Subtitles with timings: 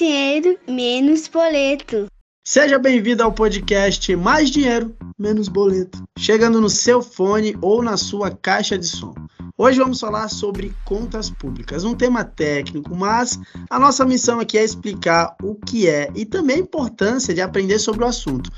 [0.00, 2.06] dinheiro, menos boleto.
[2.42, 8.30] Seja bem-vindo ao podcast Mais Dinheiro, Menos Boleto, chegando no seu fone ou na sua
[8.30, 9.12] caixa de som.
[9.58, 13.38] Hoje vamos falar sobre contas públicas, um tema técnico, mas
[13.68, 17.78] a nossa missão aqui é explicar o que é e também a importância de aprender
[17.78, 18.50] sobre o assunto,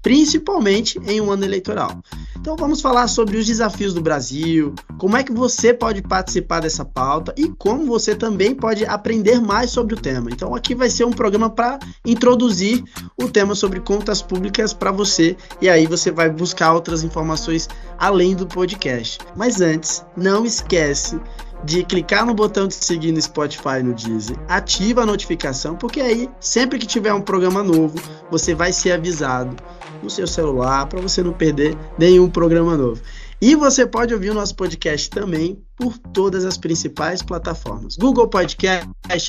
[0.00, 2.00] principalmente em um ano eleitoral.
[2.46, 6.84] Então vamos falar sobre os desafios do Brasil, como é que você pode participar dessa
[6.84, 10.30] pauta e como você também pode aprender mais sobre o tema.
[10.30, 12.84] Então aqui vai ser um programa para introduzir
[13.20, 18.36] o tema sobre contas públicas para você e aí você vai buscar outras informações além
[18.36, 19.18] do podcast.
[19.34, 21.20] Mas antes, não esquece
[21.64, 26.30] de clicar no botão de seguir no Spotify no Deezer, ativa a notificação, porque aí
[26.40, 29.56] sempre que tiver um programa novo, você vai ser avisado
[30.02, 33.02] no seu celular para você não perder nenhum programa novo.
[33.40, 38.88] E você pode ouvir o nosso podcast também por todas as principais plataformas: Google Podcast,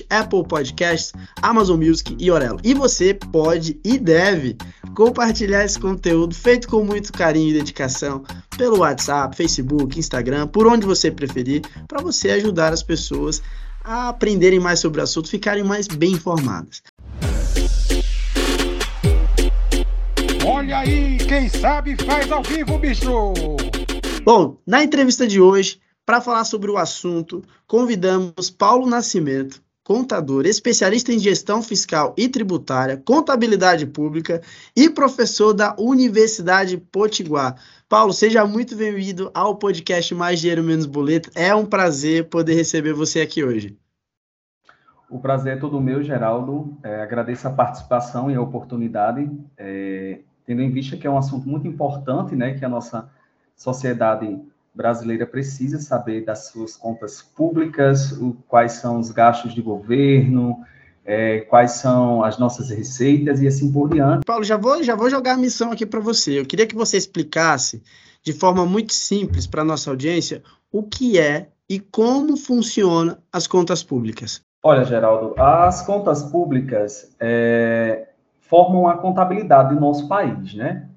[0.10, 2.60] Apple Podcasts, Amazon Music e Orelo.
[2.64, 4.58] E você pode e deve
[4.96, 8.24] compartilhar esse conteúdo feito com muito carinho e dedicação
[8.58, 13.42] pelo WhatsApp, Facebook, Instagram, por onde você preferir, para você ajudar as pessoas
[13.84, 16.82] a aprenderem mais sobre o assunto, ficarem mais bem informadas.
[20.46, 23.34] Olha aí, quem sabe faz ao vivo, bicho!
[24.24, 31.12] Bom, na entrevista de hoje, para falar sobre o assunto, convidamos Paulo Nascimento, contador, especialista
[31.12, 34.42] em gestão fiscal e tributária, contabilidade pública
[34.74, 37.62] e professor da Universidade Potiguar.
[37.90, 41.30] Paulo, seja muito bem-vindo ao podcast Mais Dinheiro Menos Boleto.
[41.36, 43.78] É um prazer poder receber você aqui hoje.
[45.10, 46.78] O prazer é todo meu, Geraldo.
[46.84, 51.50] É, agradeço a participação e a oportunidade, é, tendo em vista que é um assunto
[51.50, 53.10] muito importante, né, que a nossa
[53.58, 54.40] sociedade
[54.78, 60.64] brasileira precisa saber das suas contas públicas, o, quais são os gastos de governo,
[61.04, 64.24] é, quais são as nossas receitas e assim por diante.
[64.26, 66.40] Paulo, já vou, já vou jogar a missão aqui para você.
[66.40, 67.82] Eu queria que você explicasse
[68.24, 73.48] de forma muito simples para a nossa audiência o que é e como funciona as
[73.48, 74.42] contas públicas.
[74.62, 78.10] Olha, Geraldo, as contas públicas é,
[78.42, 80.88] formam a contabilidade do nosso país, né?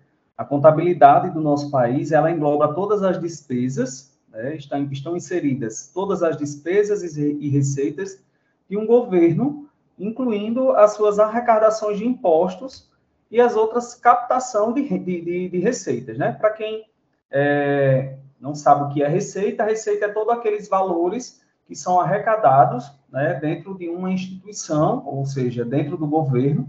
[0.40, 6.22] A contabilidade do nosso país, ela engloba todas as despesas, né, estão, estão inseridas todas
[6.22, 8.24] as despesas e receitas
[8.66, 9.68] de um governo,
[9.98, 12.90] incluindo as suas arrecadações de impostos
[13.30, 16.32] e as outras captação de, de, de, de receitas, né?
[16.32, 16.86] Para quem
[17.30, 22.90] é, não sabe o que é receita, receita é todos aqueles valores que são arrecadados
[23.12, 26.66] né, dentro de uma instituição, ou seja, dentro do governo,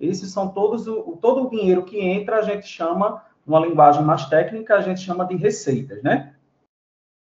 [0.00, 4.24] esses são todos o, todo o dinheiro que entra, a gente chama, numa linguagem mais
[4.26, 6.34] técnica, a gente chama de receitas, né?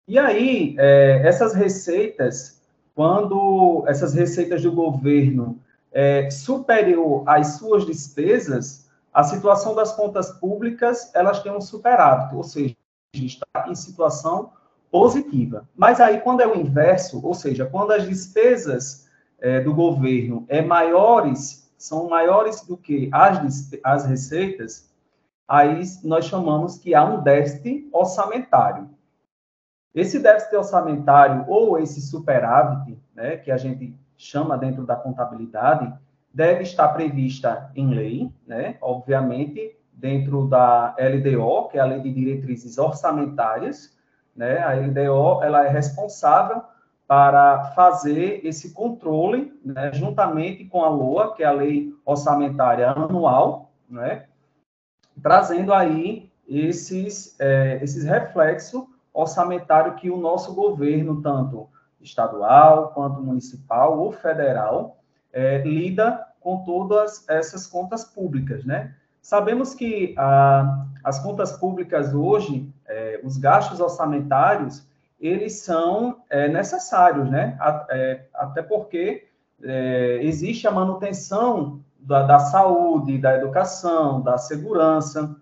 [0.08, 2.62] E aí, é, essas receitas,
[2.96, 5.60] quando essas receitas do governo
[5.92, 12.44] é, superior às suas despesas, a situação das contas públicas, elas têm um superávit, ou
[12.44, 12.76] seja,
[13.14, 14.52] está em situação
[14.92, 15.68] positiva.
[15.76, 19.08] Mas aí, quando é o inverso, ou seja, quando as despesas
[19.40, 24.94] é, do governo é maiores são maiores do que as, as receitas,
[25.48, 28.90] aí nós chamamos que há um déficit orçamentário.
[29.96, 35.92] Esse déficit orçamentário ou esse superávit, né, que a gente chama dentro da contabilidade,
[36.34, 42.14] deve estar prevista em lei, né, obviamente, dentro da LDO, que é a Lei de
[42.14, 43.98] Diretrizes Orçamentárias,
[44.36, 46.62] né, a LDO ela é responsável
[47.10, 53.72] para fazer esse controle, né, juntamente com a LOA, que é a Lei Orçamentária Anual,
[53.90, 54.28] né,
[55.20, 61.68] trazendo aí esses, é, esses reflexos orçamentários que o nosso governo, tanto
[62.00, 65.00] estadual, quanto municipal ou federal,
[65.34, 68.94] é, lida com todas essas contas públicas, né?
[69.20, 74.88] Sabemos que ah, as contas públicas hoje, é, os gastos orçamentários,
[75.20, 77.58] eles são é, necessários, né?
[77.90, 79.28] É, até porque
[79.62, 85.36] é, existe a manutenção da, da, saúde, da educação, da segurança,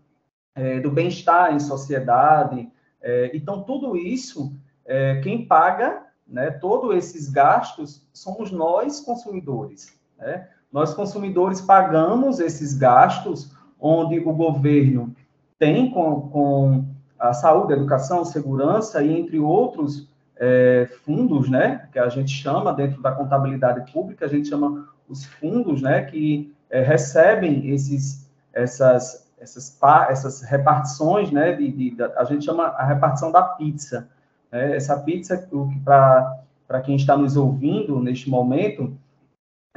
[0.55, 2.69] é, do bem-estar em sociedade.
[3.01, 4.51] É, então, tudo isso,
[4.85, 9.95] é, quem paga, né, todos esses gastos, somos nós, consumidores.
[10.17, 10.47] Né?
[10.71, 15.15] Nós, consumidores, pagamos esses gastos onde o governo
[15.59, 16.85] tem com, com
[17.19, 23.01] a saúde, educação, segurança e entre outros é, fundos, né, que a gente chama dentro
[23.01, 29.77] da contabilidade pública, a gente chama os fundos, né, que é, recebem esses, essas, essas,
[30.09, 34.09] essas repartições, né, de, de, a gente chama a repartição da pizza.
[34.51, 35.49] Né, essa pizza,
[35.83, 38.95] para quem está nos ouvindo neste momento,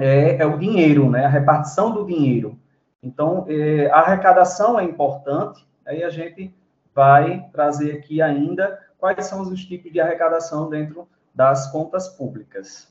[0.01, 1.27] é, é o dinheiro, né?
[1.27, 2.59] A repartição do dinheiro.
[3.03, 6.55] Então, é, a arrecadação é importante, aí a gente
[6.95, 12.89] vai trazer aqui ainda quais são os tipos de arrecadação dentro das contas públicas.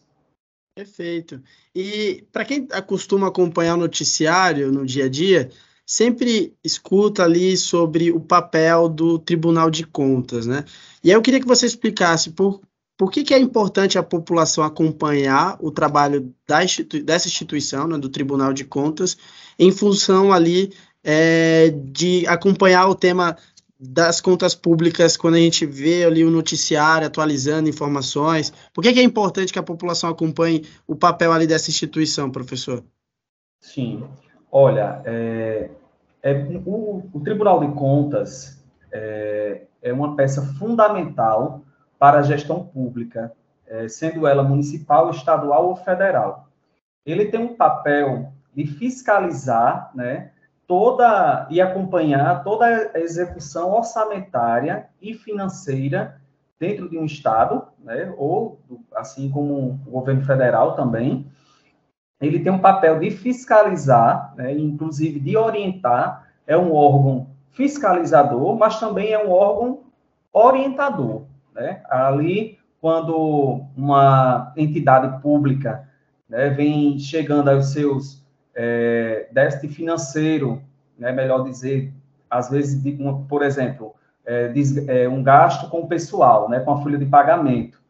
[0.75, 1.41] Perfeito.
[1.75, 5.49] E para quem costuma acompanhar o noticiário no dia a dia,
[5.85, 10.63] sempre escuta ali sobre o papel do Tribunal de Contas, né?
[11.03, 12.61] E aí eu queria que você explicasse por,
[12.97, 16.59] por que, que é importante a população acompanhar o trabalho da
[17.03, 19.17] dessa instituição, né, do Tribunal de Contas,
[19.57, 20.71] em função ali
[21.03, 23.35] é, de acompanhar o tema
[23.79, 28.51] das contas públicas quando a gente vê ali o noticiário atualizando informações?
[28.73, 32.83] Por que, que é importante que a população acompanhe o papel ali dessa instituição, professor?
[33.61, 34.03] Sim.
[34.51, 35.69] Olha, é,
[36.21, 36.33] é,
[36.65, 38.61] o, o, Tribunal de Contas
[38.91, 41.61] é, é, uma peça fundamental
[41.97, 43.31] para a gestão pública,
[43.67, 46.47] é, sendo ela municipal, estadual ou federal.
[47.05, 50.31] Ele tem um papel de fiscalizar, né,
[50.69, 56.21] toda e acompanhar toda a execução orçamentária e financeira
[56.59, 58.59] dentro de um estado, né, ou
[58.95, 61.25] assim como o governo federal também,
[62.21, 68.79] ele tem um papel de fiscalizar, né, inclusive de orientar, é um órgão fiscalizador, mas
[68.79, 69.85] também é um órgão
[70.31, 71.23] orientador,
[71.55, 71.81] né?
[71.89, 75.89] Ali, quando uma entidade pública
[76.27, 78.23] né, vem chegando aos seus
[78.55, 79.29] é,
[79.69, 80.61] financeiro,
[80.97, 81.93] né, melhor dizer,
[82.29, 84.53] às vezes, de, um, por exemplo, é,
[84.87, 87.81] é, um gasto com o pessoal, né, com a folha de pagamento.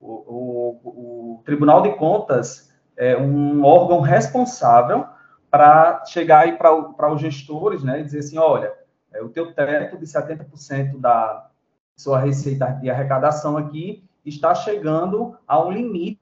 [0.00, 5.06] O, o, o Tribunal de Contas é um órgão responsável
[5.50, 8.72] para chegar aí para os gestores né, e dizer assim, olha,
[9.12, 11.48] é, o teu teto de 70% da
[11.96, 16.20] sua receita de arrecadação aqui está chegando a um limite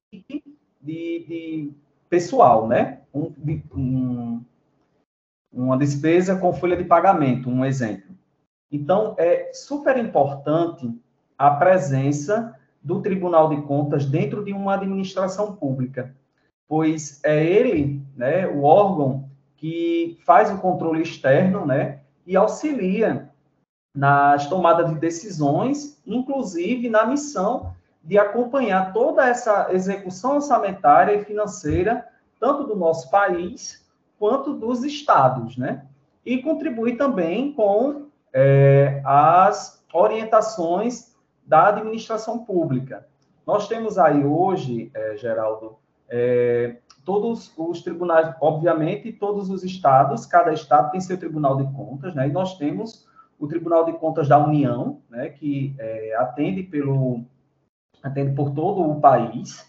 [0.81, 1.73] de, de
[2.13, 2.99] pessoal, né?
[3.15, 3.33] Um,
[3.75, 4.45] um,
[5.51, 8.15] uma despesa com folha de pagamento, um exemplo.
[8.71, 10.95] Então, é super importante
[11.39, 16.15] a presença do Tribunal de Contas dentro de uma administração pública,
[16.69, 23.31] pois é ele, né, o órgão que faz o controle externo, né, e auxilia
[23.97, 27.75] nas tomadas de decisões, inclusive na missão
[28.05, 32.07] de acompanhar toda essa execução orçamentária e financeira,
[32.41, 33.89] tanto do nosso país
[34.19, 35.87] quanto dos estados, né?
[36.25, 41.15] E contribuir também com é, as orientações
[41.47, 43.07] da administração pública.
[43.47, 45.77] Nós temos aí hoje, é, Geraldo,
[46.09, 52.15] é, todos os tribunais, obviamente, todos os estados, cada estado tem seu tribunal de contas,
[52.15, 52.29] né?
[52.29, 53.07] E nós temos
[53.43, 57.25] o Tribunal de Contas da União, né, que é, atende pelo
[58.03, 59.67] atende por todo o país,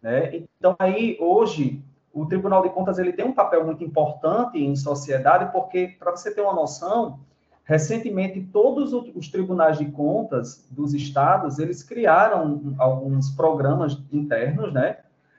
[0.00, 0.44] né?
[0.58, 1.82] Então aí hoje
[2.12, 6.32] o Tribunal de Contas ele tem um papel muito importante em sociedade, porque para você
[6.34, 7.20] ter uma noção,
[7.64, 14.98] recentemente todos os tribunais de contas dos estados eles criaram alguns programas internos, né,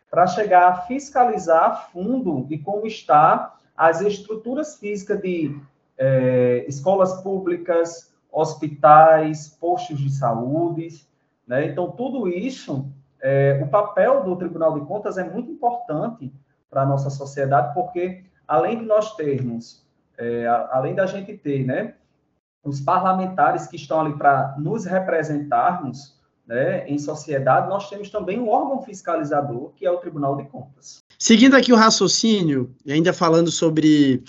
[0.10, 5.60] para chegar a fiscalizar a fundo de como está as estruturas físicas de
[5.98, 10.88] é, escolas públicas, hospitais, postos de saúde,
[11.48, 11.66] né?
[11.68, 16.32] Então, tudo isso, é, o papel do Tribunal de Contas é muito importante
[16.70, 19.86] para a nossa sociedade, porque além de nós termos,
[20.18, 21.96] é, além da gente ter, né,
[22.64, 28.50] os parlamentares que estão ali para nos representarmos, né, em sociedade, nós temos também um
[28.50, 31.04] órgão fiscalizador, que é o Tribunal de Contas.
[31.18, 34.24] Seguindo aqui o raciocínio, e ainda falando sobre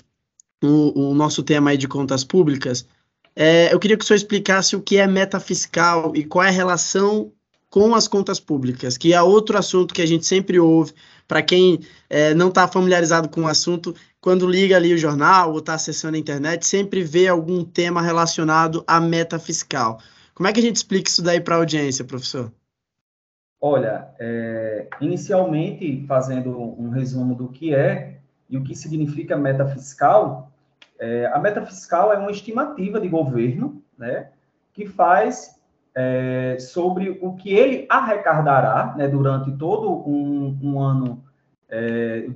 [0.63, 2.87] o, o nosso tema aí de contas públicas,
[3.35, 6.47] é, eu queria que o senhor explicasse o que é meta fiscal e qual é
[6.47, 7.31] a relação
[7.69, 10.93] com as contas públicas, que é outro assunto que a gente sempre ouve.
[11.27, 15.59] Para quem é, não está familiarizado com o assunto, quando liga ali o jornal ou
[15.59, 19.99] está acessando a internet, sempre vê algum tema relacionado à meta fiscal.
[20.33, 22.51] Como é que a gente explica isso daí para a audiência, professor?
[23.59, 30.51] Olha, é, inicialmente, fazendo um resumo do que é e o que significa meta fiscal,
[30.99, 34.29] é, a meta fiscal é uma estimativa de governo, né,
[34.73, 35.59] que faz
[35.93, 41.23] é, sobre o que ele arrecadará né, durante todo um, um ano,
[41.69, 42.27] é,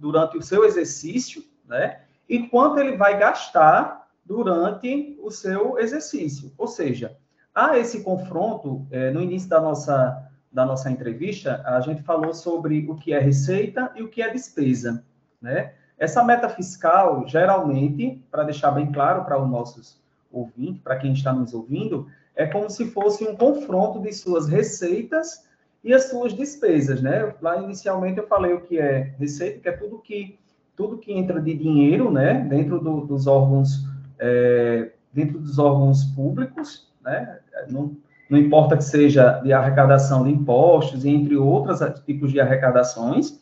[0.00, 6.52] durante o seu exercício, né, e quanto ele vai gastar durante o seu exercício.
[6.58, 7.16] Ou seja,
[7.54, 12.86] há esse confronto, é, no início da nossa, da nossa entrevista, a gente falou sobre
[12.88, 15.04] o que é receita e o que é despesa,
[15.40, 15.72] né?
[15.98, 20.00] Essa meta fiscal, geralmente, para deixar bem claro para os nossos
[20.30, 25.44] ouvintes, para quem está nos ouvindo, é como se fosse um confronto de suas receitas
[25.82, 27.34] e as suas despesas, né?
[27.40, 30.38] Lá inicialmente eu falei o que é receita, que é tudo que
[30.76, 33.84] tudo que entra de dinheiro, né, dentro do, dos órgãos
[34.16, 37.40] é, dentro dos órgãos públicos, né?
[37.68, 37.96] Não,
[38.30, 43.40] não importa que seja de arrecadação de impostos, entre outros tipos de arrecadações,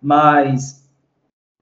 [0.00, 0.88] mas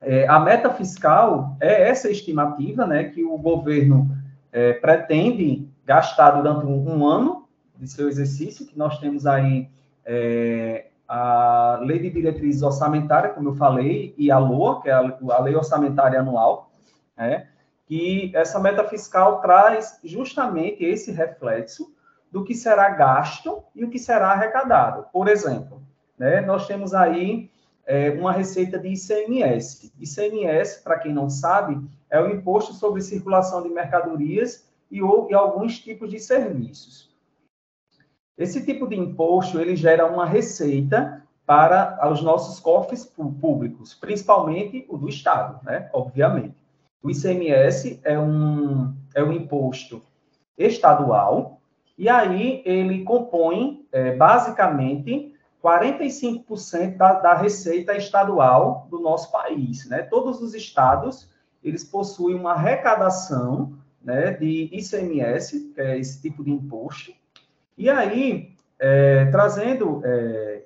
[0.01, 4.17] é, a meta fiscal é essa estimativa, né, que o governo
[4.53, 9.69] é, pretende gastar durante um, um, ano de seu exercício, que nós temos aí
[10.05, 15.19] é, a Lei de Diretrizes Orçamentárias, como eu falei, e a LOA, que é a,
[15.31, 16.71] a Lei Orçamentária Anual,
[17.17, 17.49] né,
[17.87, 21.93] que essa meta fiscal traz justamente esse reflexo
[22.31, 25.07] do que será gasto e o que será arrecadado.
[25.13, 25.83] Por exemplo,
[26.19, 27.51] né, nós temos aí
[27.89, 29.91] é, uma receita de ICMS.
[29.99, 31.81] ICMS, para quem não sabe,
[32.11, 37.09] é o Imposto sobre Circulação de Mercadorias e, ou, e alguns tipos de serviços.
[38.37, 43.07] Esse tipo de imposto, ele gera uma receita para os nossos cofres
[43.41, 45.89] públicos, principalmente o do Estado, né?
[45.95, 46.55] Obviamente.
[47.03, 50.03] O ICMS é um, é um imposto
[50.59, 51.59] estadual,
[51.97, 59.89] e aí ele compõe, é, basicamente, 45% da, da receita estadual do nosso país.
[59.89, 60.03] Né?
[60.03, 61.31] Todos os estados,
[61.63, 63.73] eles possuem uma arrecadação
[64.03, 67.13] né, de ICMS, que é esse tipo de imposto,
[67.77, 70.65] e aí, é, trazendo é,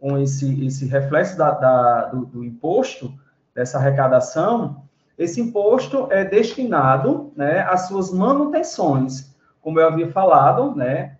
[0.00, 3.12] com esse, esse reflexo da, da do, do imposto,
[3.54, 4.82] dessa arrecadação,
[5.18, 9.34] esse imposto é destinado né, às suas manutenções.
[9.60, 11.16] Como eu havia falado, né,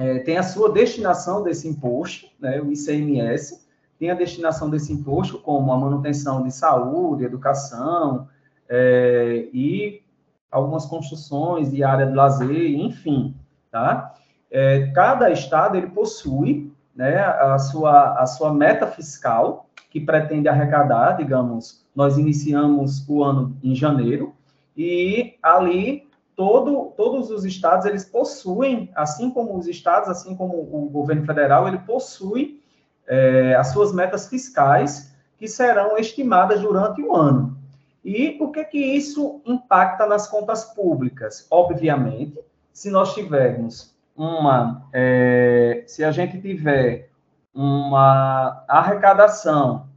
[0.00, 5.38] é, tem a sua destinação desse imposto, né, o ICMS, tem a destinação desse imposto
[5.38, 8.26] como a manutenção de saúde, educação,
[8.66, 10.02] é, e
[10.50, 13.36] algumas construções de área de lazer, enfim,
[13.70, 14.14] tá?
[14.50, 21.18] É, cada estado, ele possui né, a, sua, a sua meta fiscal, que pretende arrecadar,
[21.18, 24.34] digamos, nós iniciamos o ano em janeiro,
[24.74, 26.08] e ali
[26.40, 31.68] todo, todos os estados, eles possuem, assim como os estados, assim como o governo federal,
[31.68, 32.62] ele possui
[33.06, 37.58] é, as suas metas fiscais, que serão estimadas durante o ano.
[38.02, 41.46] E o que que isso impacta nas contas públicas?
[41.50, 42.40] Obviamente,
[42.72, 47.10] se nós tivermos uma, é, se a gente tiver
[47.52, 49.90] uma arrecadação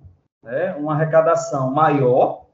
[0.43, 2.47] né, uma arrecadação maior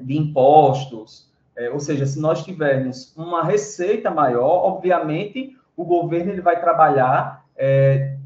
[0.00, 6.40] de impostos, é, ou seja, se nós tivermos uma receita maior, obviamente o governo ele
[6.40, 8.16] vai trabalhar, é,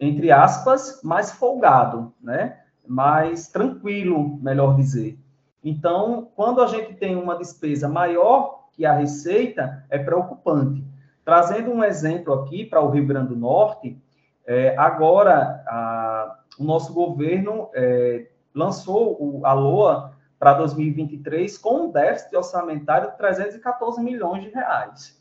[0.00, 2.60] entre aspas, mais folgado, né?
[2.86, 5.18] mais tranquilo, melhor dizer.
[5.62, 10.84] Então, quando a gente tem uma despesa maior que a receita, é preocupante.
[11.24, 14.00] Trazendo um exemplo aqui para o Rio Grande do Norte,
[14.46, 21.90] é, agora, a, o nosso governo é, lançou o, a LOA para 2023 com um
[21.90, 25.18] déficit orçamentário de 314 milhões de reais.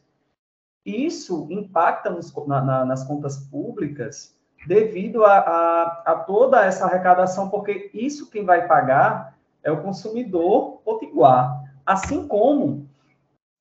[0.85, 7.49] Isso impacta nos, na, na, nas contas públicas devido a, a, a, toda essa arrecadação,
[7.49, 11.63] porque isso quem vai pagar é o consumidor potiguar.
[11.85, 12.87] Assim como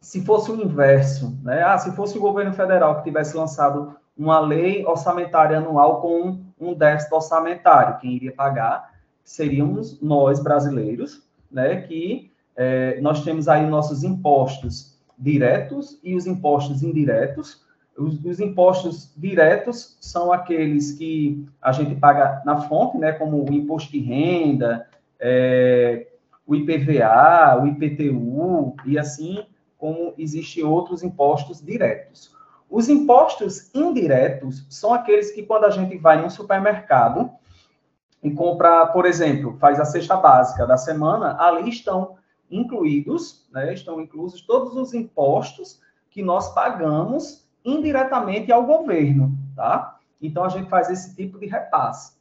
[0.01, 1.63] se fosse o inverso, né?
[1.63, 6.75] Ah, se fosse o governo federal que tivesse lançado uma lei orçamentária anual com um
[6.75, 7.99] déficit orçamentário.
[7.99, 11.26] Quem iria pagar seríamos nós, brasileiros,
[11.57, 17.65] né, que é, nós temos aí nossos impostos diretos e os impostos indiretos.
[17.97, 23.53] Os, os, impostos diretos são aqueles que a gente paga na fonte, né, como o
[23.55, 24.87] imposto de renda,
[25.19, 26.07] é,
[26.47, 29.43] o IPVA, o IPTU, e assim
[29.79, 32.35] como existem outros impostos diretos.
[32.69, 37.31] Os impostos indiretos são aqueles que, quando a gente vai um supermercado
[38.23, 42.17] e compra, por exemplo, faz a cesta básica da semana, ali estão
[42.51, 45.81] incluídos, né, estão inclusos todos os impostos
[46.11, 49.99] que nós pagamos indiretamente ao governo, tá?
[50.23, 52.17] Então a gente faz esse tipo de repasse.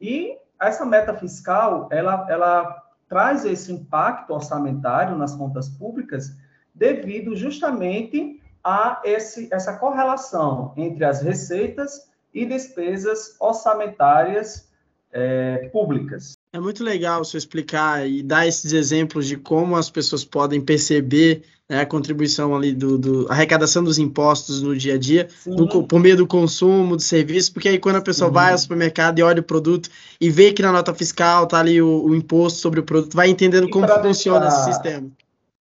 [0.00, 6.36] E essa meta fiscal, ela, ela traz esse impacto orçamentário nas contas públicas
[6.74, 14.69] devido justamente há esse, essa correlação entre as receitas e despesas orçamentárias
[15.12, 16.34] é, públicas.
[16.52, 21.42] É muito legal você explicar e dar esses exemplos de como as pessoas podem perceber
[21.68, 26.00] né, a contribuição ali do, do arrecadação dos impostos no dia a dia, do, por
[26.00, 28.34] meio do consumo, do serviço, porque aí quando a pessoa Sim.
[28.34, 29.88] vai ao supermercado e olha o produto
[30.20, 33.28] e vê que na nota fiscal está ali o, o, imposto sobre o produto, vai
[33.28, 34.56] entendendo e como funciona deixar...
[34.56, 35.08] esse sistema.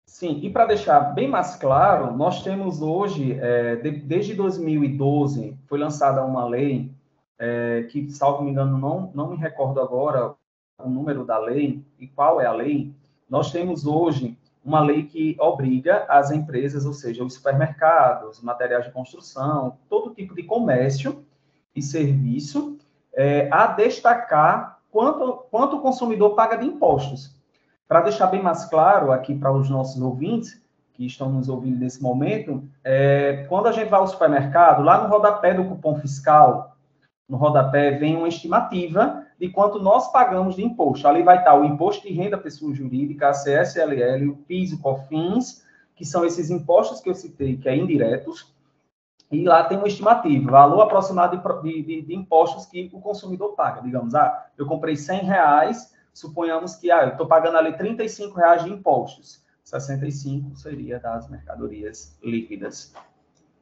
[0.08, 5.78] Sim, e para deixar bem mais claro, nós temos hoje, é, de, desde 2012, foi
[5.78, 6.92] lançada uma lei
[7.40, 10.34] é, que, salvo me engano, não, não me recordo agora
[10.78, 12.94] o número da lei e qual é a lei,
[13.30, 18.92] nós temos hoje uma lei que obriga as empresas, ou seja, os supermercados, materiais de
[18.92, 21.26] construção, todo tipo de comércio
[21.76, 22.78] e serviço,
[23.14, 27.36] é, a destacar quanto, quanto o consumidor paga de impostos.
[27.88, 30.62] Para deixar bem mais claro aqui para os nossos ouvintes,
[30.94, 35.10] que estão nos ouvindo nesse momento, é, quando a gente vai ao supermercado, lá no
[35.10, 36.73] rodapé do cupom fiscal,
[37.28, 41.08] no rodapé vem uma estimativa de quanto nós pagamos de imposto.
[41.08, 45.64] Ali vai estar o imposto de renda pessoa jurídica, a CSLL, o PIS o COFINS,
[45.96, 48.54] que são esses impostos que eu citei, que é indiretos,
[49.34, 53.82] e lá tem uma estimativa, valor aproximado de, de, de impostos que o consumidor paga.
[53.82, 58.64] Digamos, ah, eu comprei 100 reais, suponhamos que ah, eu estou pagando ali 35 reais
[58.64, 59.44] de impostos.
[59.64, 62.94] 65 seria das mercadorias líquidas.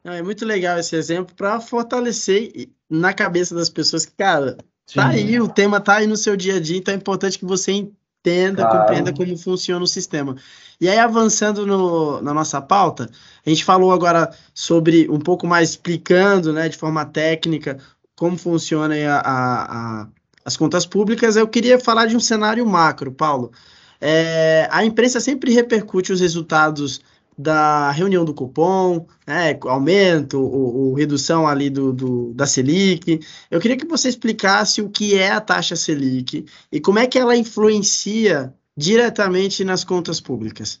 [0.04, 2.50] É muito legal esse exemplo para fortalecer
[2.92, 4.96] na cabeça das pessoas que, cara, Sim.
[4.96, 7.44] tá aí, o tema tá aí no seu dia a dia, então é importante que
[7.46, 8.80] você entenda, claro.
[8.80, 10.36] compreenda como funciona o sistema.
[10.78, 13.08] E aí, avançando no, na nossa pauta,
[13.46, 17.78] a gente falou agora sobre, um pouco mais explicando, né, de forma técnica,
[18.14, 20.08] como funciona a, a, a,
[20.44, 21.34] as contas públicas.
[21.34, 23.52] Eu queria falar de um cenário macro, Paulo.
[24.00, 27.00] É, a imprensa sempre repercute os resultados
[27.42, 33.20] da reunião do cupom, né, aumento ou, ou, redução ali do, do, da Selic.
[33.50, 37.18] Eu queria que você explicasse o que é a taxa Selic e como é que
[37.18, 40.80] ela influencia diretamente nas contas públicas.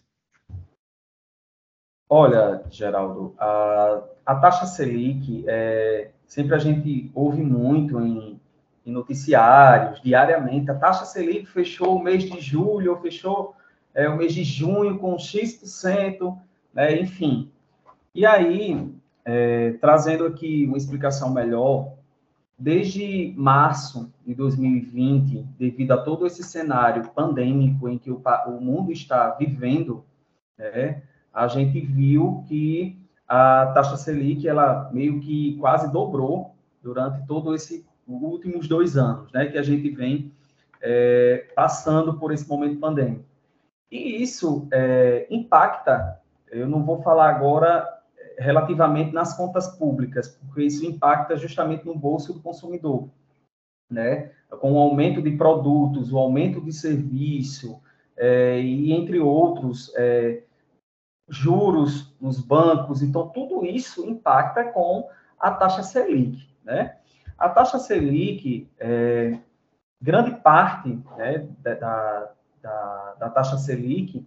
[2.08, 8.40] Olha, Geraldo, a, a taxa Selic, é, sempre a gente ouve muito em
[8.84, 10.70] em noticiários, diariamente.
[10.70, 13.54] A taxa Selic fechou o mês de julho, ou fechou
[13.94, 16.36] é, o mês de junho com X%,
[16.72, 17.50] né, enfim.
[18.14, 18.92] E aí,
[19.24, 21.94] é, trazendo aqui uma explicação melhor,
[22.58, 28.92] desde março de 2020, devido a todo esse cenário pandêmico em que o, o mundo
[28.92, 30.04] está vivendo,
[30.56, 37.54] né, a gente viu que a taxa Selic, ela meio que quase dobrou durante todo
[37.54, 40.30] esse últimos dois anos, né, que a gente vem
[40.80, 43.24] é, passando por esse momento pandêmico.
[43.90, 46.20] E isso é, impacta,
[46.52, 51.96] eu não vou falar agora é, relativamente nas contas públicas, porque isso impacta justamente no
[51.96, 53.08] bolso do consumidor,
[53.90, 54.30] né?
[54.60, 57.80] Com o aumento de produtos, o aumento de serviço,
[58.16, 60.42] é, e entre outros, é,
[61.28, 66.96] juros nos bancos, então tudo isso impacta com a taxa Selic, né?
[67.38, 69.38] A taxa Selic, é,
[70.00, 71.74] grande parte né, da,
[72.60, 74.26] da, da, taxa Selic,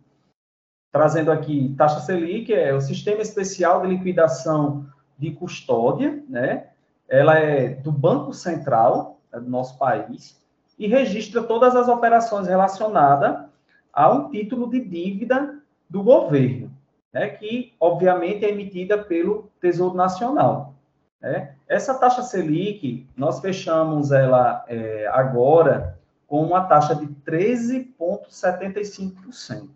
[0.95, 4.85] trazendo aqui, taxa Selic é o Sistema Especial de Liquidação
[5.19, 6.67] de Custódia, né?
[7.09, 10.41] Ela é do Banco Central é do nosso país
[10.79, 13.43] e registra todas as operações relacionadas
[13.91, 16.71] a um título de dívida do governo,
[17.11, 17.27] né?
[17.27, 20.75] Que, obviamente, é emitida pelo Tesouro Nacional.
[21.19, 21.55] Né?
[21.67, 29.75] Essa taxa Selic, nós fechamos ela é, agora com uma taxa de 13,75%.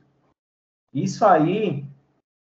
[0.93, 1.85] Isso aí,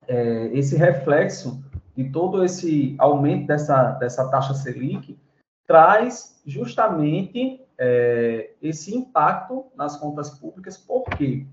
[0.06, 1.62] é, esse reflexo
[1.96, 5.18] de todo esse aumento dessa, dessa taxa Selic,
[5.66, 10.76] traz justamente é, esse impacto nas contas públicas.
[10.76, 11.46] Por quê?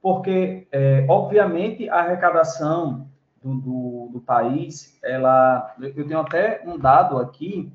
[0.00, 3.08] Porque, é, obviamente, a arrecadação
[3.42, 7.72] do, do, do, país, ela, eu tenho até um dado aqui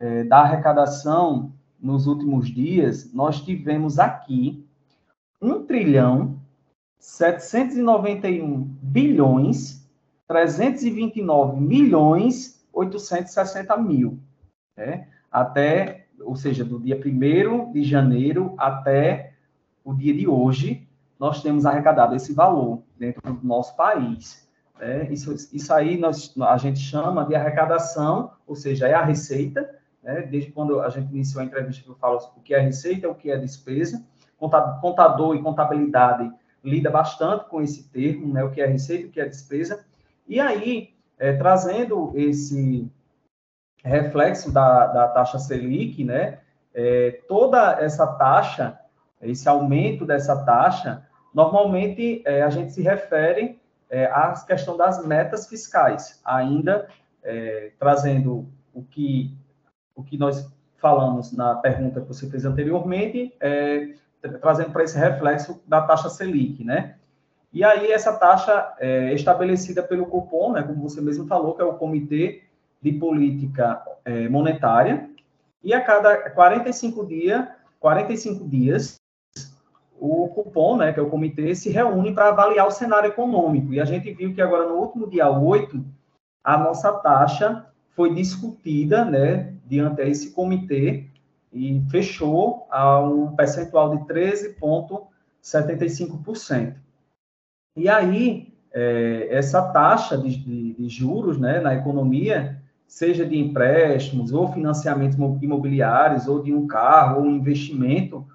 [0.00, 4.66] é, da arrecadação nos últimos dias, nós tivemos aqui
[5.40, 6.39] 1 trilhão
[7.00, 9.80] 791 bilhões
[10.28, 14.20] 329 milhões 860 mil,
[14.76, 15.08] né?
[15.30, 19.32] até, ou seja, do dia 1 de janeiro até
[19.84, 20.86] o dia de hoje,
[21.18, 24.48] nós temos arrecadado esse valor dentro do nosso país.
[24.78, 29.68] É, isso, isso aí nós, a gente chama de arrecadação, ou seja, é a receita.
[30.02, 30.22] Né?
[30.22, 33.30] Desde quando a gente iniciou a entrevista, eu falo o que é receita, o que
[33.30, 34.02] é despesa.
[34.38, 38.44] Contador e contabilidade lida bastante com esse termo, né?
[38.44, 39.84] o que é receita, o que é despesa.
[40.28, 42.90] E aí, é, trazendo esse
[43.84, 46.40] reflexo da, da taxa Selic, né?
[46.72, 48.78] É, toda essa taxa,
[49.20, 55.48] esse aumento dessa taxa, normalmente é, a gente se refere é, a questão das metas
[55.48, 56.88] fiscais, ainda
[57.22, 59.36] é, trazendo o que,
[59.94, 63.94] o que nós falamos na pergunta que você fez anteriormente, é,
[64.40, 66.96] trazendo para esse reflexo da taxa Selic, né?
[67.52, 71.64] E aí essa taxa é estabelecida pelo cupom, né, como você mesmo falou, que é
[71.64, 72.42] o Comitê
[72.80, 75.10] de Política é, Monetária,
[75.62, 79.00] e a cada 45 dia, 45 dias,
[79.98, 83.74] o cupom, né, que é o comitê, se reúne para avaliar o cenário econômico.
[83.74, 85.84] E a gente viu que agora, no último dia 8,
[86.42, 91.09] a nossa taxa foi discutida, né, diante desse comitê,
[91.52, 96.74] e fechou a um percentual de 13,75%.
[97.76, 104.32] E aí, é, essa taxa de, de, de, juros né, na economia, seja de empréstimos
[104.32, 108.26] ou financiamentos imobiliários, ou de um carro, ou um investimento,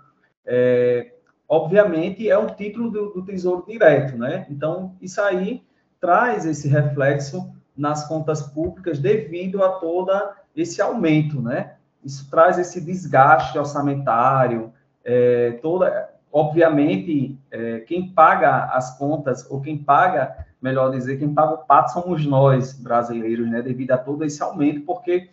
[0.46, 1.14] é,
[1.48, 4.46] obviamente é um título do, do Tesouro Direto, né?
[4.50, 5.64] Então, isso aí
[6.00, 10.12] traz esse reflexo nas contas públicas devido a todo
[10.56, 11.75] esse aumento, né?
[12.06, 14.72] Isso traz esse desgaste orçamentário,
[15.04, 21.56] é, toda, obviamente, é, quem paga as contas, ou quem paga, melhor dizer, quem paga
[21.56, 23.62] o pato somos nós, brasileiros, né?
[23.64, 25.30] Devido a todo esse aumento, porque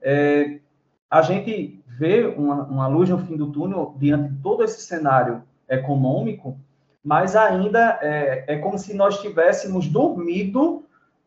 [0.00, 0.60] é,
[1.10, 5.42] a gente vê uma, uma luz no fim do túnel diante de todo esse cenário
[5.68, 6.58] econômico,
[7.04, 10.84] mas ainda é, é como se nós tivéssemos dormido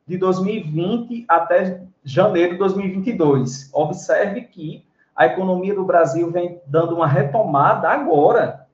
[0.07, 3.69] de 2020 até janeiro de 2022.
[3.73, 4.86] Observe que
[5.17, 8.67] a economia do Brasil vem dando uma retomada agora.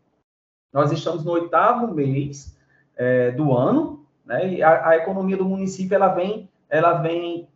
[0.74, 2.58] Nós estamos no oitavo mês
[2.98, 4.56] é, do ano, né?
[4.56, 7.48] E a, a, economia do município ela vem, ela vem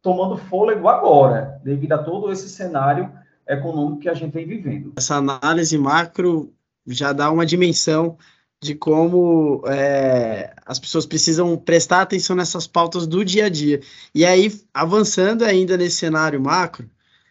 [0.00, 3.12] tomando fôlego agora, devido a todo esse cenário
[3.46, 4.94] econômico que a gente vem vivendo.
[4.96, 6.50] Essa análise macro
[6.86, 8.16] já dá uma dimensão
[8.62, 13.80] de como é, as pessoas precisam prestar atenção nessas pautas do dia a dia.
[14.14, 16.88] E aí, avançando ainda nesse cenário macro,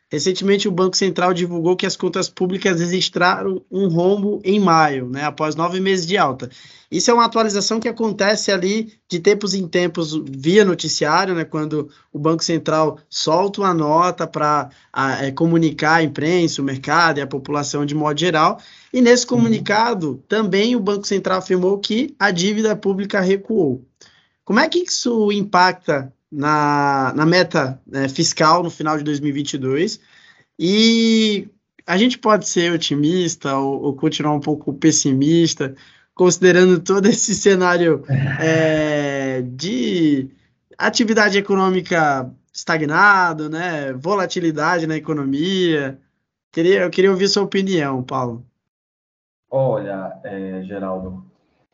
[0.10, 5.24] recentemente o Banco Central divulgou que as contas públicas registraram um rombo em maio, né,
[5.24, 6.50] após nove meses de alta.
[6.92, 11.90] Isso é uma atualização que acontece ali de tempos em tempos via noticiário, né, quando
[12.12, 14.70] o Banco Central solta uma nota para
[15.22, 18.60] é, comunicar a imprensa, o mercado e a população de modo geral.
[18.92, 19.38] E nesse uhum.
[19.38, 20.20] comunicado, uhum.
[20.28, 23.86] também o Banco Central afirmou que a dívida pública recuou.
[24.44, 30.00] Como é que isso impacta na, na meta né, fiscal no final de 2022?
[30.58, 31.48] E
[31.86, 35.76] a gente pode ser otimista ou, ou continuar um pouco pessimista?
[36.20, 38.04] considerando todo esse cenário
[38.42, 40.30] é, de
[40.78, 45.98] atividade econômica estagnado, né, volatilidade na economia.
[46.52, 48.46] Queria, eu queria ouvir sua opinião, Paulo.
[49.50, 51.24] Olha, é, Geraldo,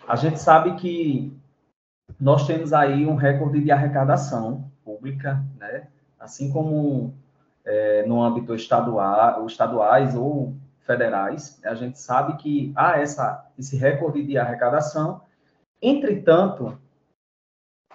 [0.07, 1.33] a gente sabe que
[2.19, 5.87] nós temos aí um recorde de arrecadação pública, né?
[6.19, 7.13] Assim como
[7.65, 11.59] é, no âmbito estadual, estaduais ou federais.
[11.65, 15.21] A gente sabe que há essa, esse recorde de arrecadação.
[15.81, 16.77] Entretanto,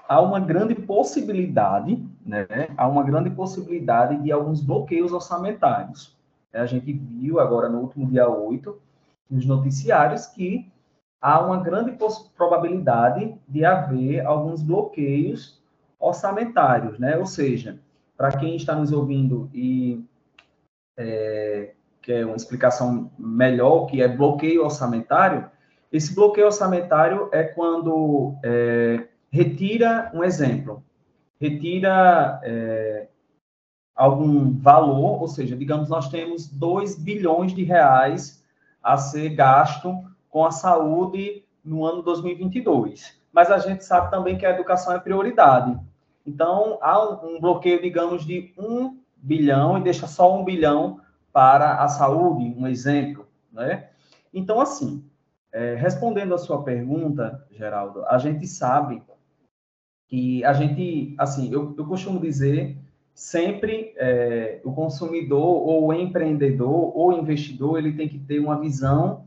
[0.08, 2.46] há uma grande possibilidade, né?
[2.76, 6.18] Há uma grande possibilidade de alguns bloqueios orçamentários.
[6.52, 8.76] A gente viu agora no último dia 8,
[9.30, 10.70] nos noticiários, que
[11.20, 11.96] há uma grande
[12.36, 15.60] probabilidade de haver alguns bloqueios
[15.98, 17.16] orçamentários, né?
[17.18, 17.78] Ou seja,
[18.16, 20.02] para quem está nos ouvindo e
[20.98, 25.50] é, que é uma explicação melhor, que é bloqueio orçamentário.
[25.92, 30.82] Esse bloqueio orçamentário é quando é, retira, um exemplo,
[31.38, 33.08] retira é,
[33.94, 38.42] algum valor, ou seja, digamos, nós temos 2 bilhões de reais
[38.82, 43.20] a ser gasto com a saúde no ano 2022.
[43.32, 45.78] Mas a gente sabe também que a educação é prioridade.
[46.26, 51.00] Então, há um bloqueio, digamos, de 1 bilhão e deixa só 1 bilhão
[51.32, 53.90] para a saúde, um exemplo, né?
[54.32, 55.04] Então, assim,
[55.52, 59.02] é, respondendo a sua pergunta, Geraldo, a gente sabe
[60.08, 62.76] que a gente, assim, eu, eu costumo dizer,
[63.14, 69.24] sempre é, o consumidor ou o empreendedor ou investidor, ele tem que ter uma visão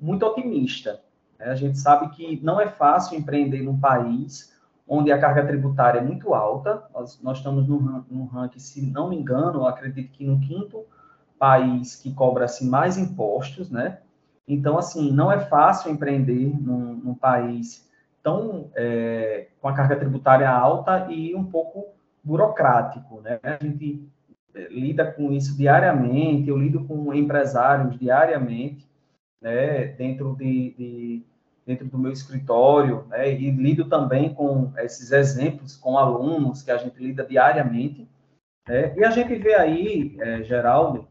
[0.00, 1.00] muito otimista.
[1.38, 1.46] Né?
[1.46, 4.54] A gente sabe que não é fácil empreender num país
[4.86, 9.08] onde a carga tributária é muito alta, nós, nós estamos no, no ranking, se não
[9.08, 10.84] me engano, acredito que no quinto
[11.38, 13.98] país que cobra assim, mais impostos, né?
[14.46, 17.90] Então, assim, não é fácil empreender num, num país
[18.22, 21.86] tão é, com a carga tributária alta e um pouco
[22.22, 23.38] burocrático, né?
[23.42, 24.06] A gente
[24.54, 28.83] é, lida com isso diariamente, eu lido com empresários diariamente,
[29.44, 29.88] né?
[29.88, 31.22] Dentro de, de
[31.66, 33.30] dentro do meu escritório, né?
[33.30, 38.08] E lido também com esses exemplos com alunos que a gente lida diariamente,
[38.66, 38.94] né?
[38.96, 41.06] E a gente vê aí, é, Geraldo,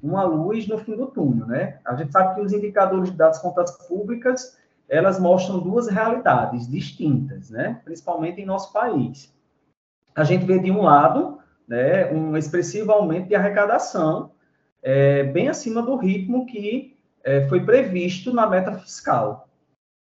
[0.00, 1.80] uma luz no fim do túnel, né?
[1.84, 4.56] A gente sabe que os indicadores das contas públicas,
[4.88, 7.80] elas mostram duas realidades distintas, né?
[7.84, 9.32] Principalmente em nosso país.
[10.14, 14.30] A gente vê de um lado, né, um expressivo aumento de arrecadação,
[14.82, 16.91] é, bem acima do ritmo que
[17.24, 19.48] é, foi previsto na meta fiscal.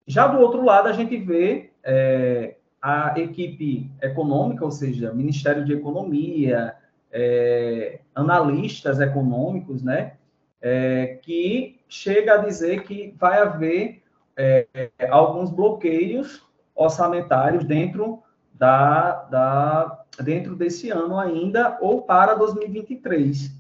[0.05, 5.73] Já do outro lado, a gente vê é, a equipe econômica, ou seja, Ministério de
[5.73, 6.75] Economia,
[7.11, 10.13] é, analistas econômicos, né,
[10.61, 14.03] é, que chega a dizer que vai haver
[14.35, 14.67] é,
[15.09, 18.21] alguns bloqueios orçamentários dentro
[18.53, 23.51] da, da, dentro desse ano ainda ou para 2023.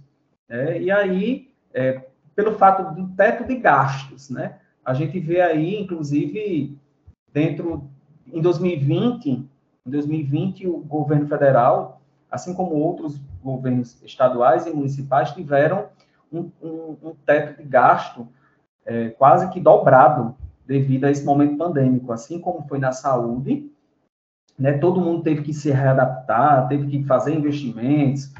[0.47, 0.81] Né?
[0.81, 2.01] E aí, é,
[2.37, 4.59] pelo fato do teto de gastos, né?
[4.85, 6.77] A gente vê aí, inclusive,
[7.33, 7.89] dentro
[8.31, 9.49] em 2020, em
[9.89, 15.87] 2020 o governo federal, assim como outros governos estaduais e municipais tiveram
[16.31, 18.27] um, um, um teto de gasto
[18.85, 20.35] é, quase que dobrado
[20.67, 23.67] devido a esse momento pandêmico, assim como foi na saúde,
[24.59, 28.31] né, todo mundo teve que se readaptar, teve que fazer investimentos,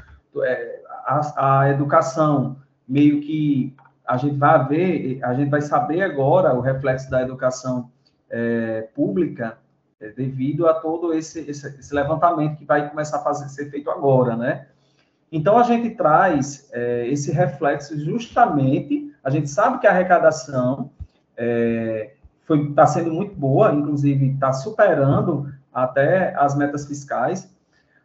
[0.43, 2.57] é, a, a, educação
[2.87, 3.75] meio que
[4.07, 7.91] a gente vai ver, a gente vai saber agora o reflexo da educação
[8.29, 9.57] é, pública
[9.99, 13.91] é, devido a todo esse, esse, esse, levantamento que vai começar a fazer, ser feito
[13.91, 14.67] agora, né?
[15.29, 20.89] Então, a gente traz é, esse reflexo justamente, a gente sabe que a arrecadação
[21.31, 27.53] está é, sendo muito boa, inclusive está superando até as metas fiscais,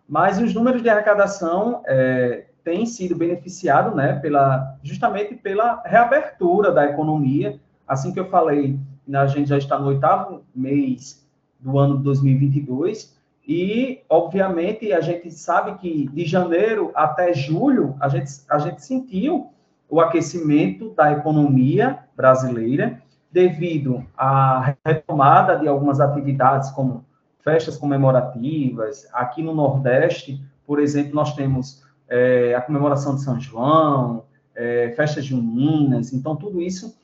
[0.09, 6.85] mas os números de arrecadação é, têm sido beneficiados né, pela, justamente pela reabertura da
[6.85, 8.79] economia, assim que eu falei,
[9.12, 11.27] a gente já está no oitavo mês
[11.59, 18.31] do ano 2022, e, obviamente, a gente sabe que de janeiro até julho, a gente,
[18.48, 19.51] a gente sentiu
[19.88, 27.05] o aquecimento da economia brasileira, devido à retomada de algumas atividades, como
[27.42, 29.09] festas comemorativas.
[29.12, 31.82] Aqui no Nordeste, por exemplo, nós temos
[32.12, 36.94] é, a comemoração de São João, é, festas juninas, então tudo isso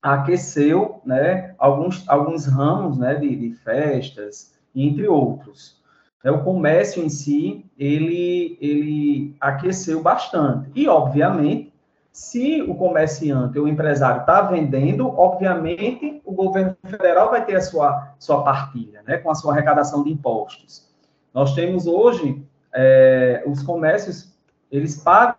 [0.00, 5.80] aqueceu né, alguns, alguns ramos né, de, de festas, entre outros.
[6.24, 10.70] É, o comércio em si, ele, ele aqueceu bastante.
[10.74, 11.70] E, obviamente,
[12.10, 18.14] se o comerciante o empresário está vendendo, obviamente, o governo federal vai ter a sua,
[18.18, 20.90] sua partilha, né, com a sua arrecadação de impostos.
[21.34, 22.42] Nós temos hoje,
[22.74, 24.32] é, os comércios,
[24.70, 25.36] eles pagam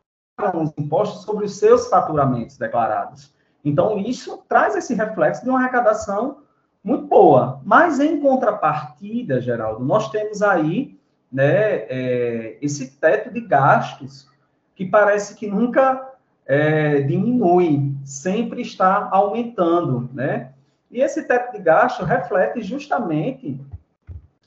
[0.61, 3.33] os impostos sobre os seus faturamentos declarados.
[3.63, 6.39] Então, isso traz esse reflexo de uma arrecadação
[6.83, 7.61] muito boa.
[7.63, 10.99] Mas, em contrapartida, Geraldo, nós temos aí
[11.31, 14.27] né, é, esse teto de gastos
[14.75, 16.13] que parece que nunca
[16.45, 20.51] é, diminui, sempre está aumentando, né?
[20.91, 23.59] E esse teto de gasto reflete justamente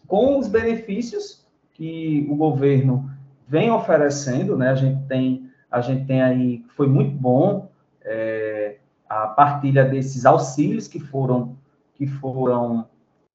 [0.06, 1.45] com os benefícios
[1.76, 3.10] que o governo
[3.46, 4.70] vem oferecendo, né?
[4.70, 7.68] A gente tem, a gente tem aí, foi muito bom
[8.02, 11.54] é, a partilha desses auxílios que foram
[11.94, 12.86] que foram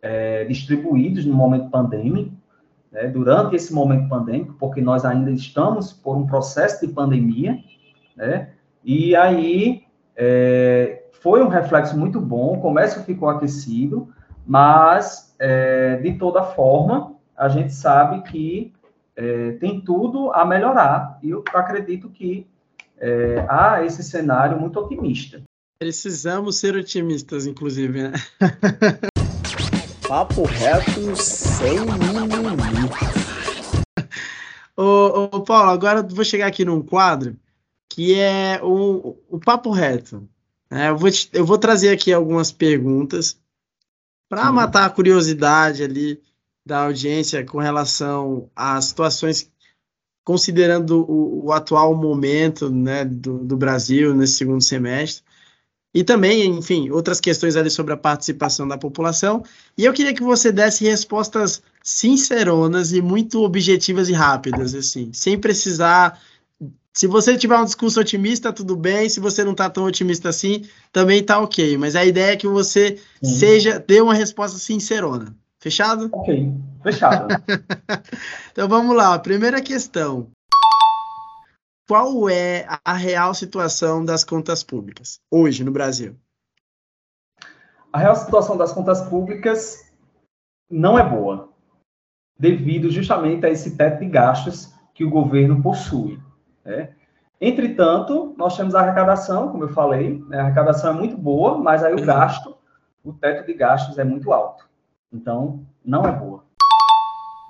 [0.02, 2.32] é, distribuídos no momento pandêmico,
[2.92, 7.58] né, durante esse momento pandêmico, porque nós ainda estamos por um processo de pandemia,
[8.16, 8.52] né,
[8.84, 9.84] e aí
[10.16, 14.10] é, foi um reflexo muito bom, o comércio ficou aquecido,
[14.46, 17.11] mas é, de toda forma
[17.42, 18.72] a gente sabe que
[19.16, 22.46] é, tem tudo a melhorar, e eu acredito que
[23.00, 25.42] é, há esse cenário muito otimista.
[25.80, 28.12] Precisamos ser otimistas, inclusive, né?
[30.08, 32.92] Papo reto sem mimimi.
[34.78, 37.36] Ô, ô, Paulo, agora vou chegar aqui num quadro
[37.90, 40.30] que é o, o papo reto.
[40.70, 43.38] É, eu, vou te, eu vou trazer aqui algumas perguntas
[44.30, 46.22] para matar a curiosidade ali
[46.72, 49.52] da audiência com relação às situações,
[50.24, 55.22] considerando o, o atual momento né, do, do Brasil nesse segundo semestre.
[55.94, 59.44] E também, enfim, outras questões ali sobre a participação da população.
[59.78, 65.38] E eu queria que você desse respostas sinceronas e muito objetivas e rápidas, assim, sem
[65.38, 66.22] precisar.
[66.94, 69.10] Se você tiver um discurso otimista, tudo bem.
[69.10, 71.78] Se você não está tão otimista assim, também está ok.
[71.78, 73.40] Mas a ideia é que você Sim.
[73.40, 75.36] seja, dê uma resposta sincerona.
[75.62, 76.10] Fechado?
[76.12, 77.28] Ok, fechado.
[78.52, 79.18] então vamos lá.
[79.20, 80.28] Primeira questão
[81.92, 86.16] qual é a real situação das contas públicas hoje no Brasil?
[87.92, 89.92] A real situação das contas públicas
[90.70, 91.50] não é boa,
[92.40, 96.18] devido justamente a esse teto de gastos que o governo possui.
[96.64, 96.96] Né?
[97.42, 100.40] Entretanto, nós temos a arrecadação, como eu falei, né?
[100.40, 102.56] a arrecadação é muito boa, mas aí o gasto,
[103.04, 104.71] o teto de gastos é muito alto.
[105.12, 106.44] Então, não é boa.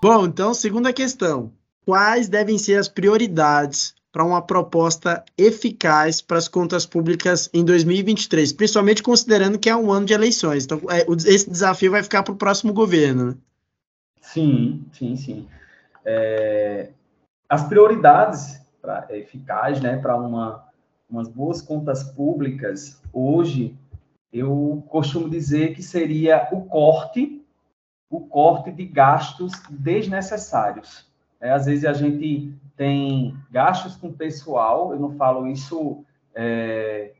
[0.01, 1.51] Bom, então, segunda questão.
[1.85, 8.51] Quais devem ser as prioridades para uma proposta eficaz para as contas públicas em 2023,
[8.51, 10.65] principalmente considerando que é um ano de eleições.
[10.65, 13.27] Então, é, esse desafio vai ficar para o próximo governo.
[13.27, 13.35] Né?
[14.21, 15.47] Sim, sim, sim.
[16.03, 16.89] É,
[17.47, 20.65] as prioridades pra, eficazes né, para uma,
[21.09, 23.77] umas boas contas públicas, hoje,
[24.33, 27.40] eu costumo dizer que seria o corte,
[28.11, 31.09] o corte de gastos desnecessários.
[31.39, 36.03] É, às vezes a gente tem gastos com pessoal, eu não falo isso,
[36.35, 37.13] é,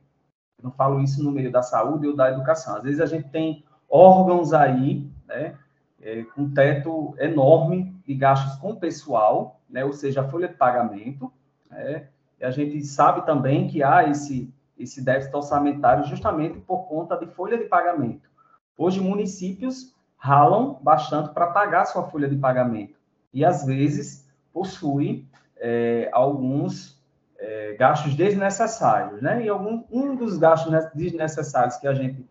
[0.60, 2.75] eu não falo isso no meio da saúde ou da educação.
[2.75, 5.58] Às vezes a gente tem órgãos aí, né,
[6.01, 11.32] é, com teto enorme de gastos com pessoal, né, ou seja, a folha de pagamento,
[11.69, 17.15] né, e a gente sabe também que há esse, esse déficit orçamentário justamente por conta
[17.15, 18.30] de folha de pagamento.
[18.77, 22.93] Hoje, municípios ralam bastante para pagar sua folha de pagamento
[23.34, 27.01] e, às vezes, possuem é, alguns
[27.39, 29.43] é, gastos desnecessários, né?
[29.43, 32.23] E algum, um dos gastos desnecessários que a gente